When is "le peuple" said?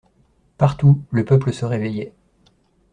1.11-1.53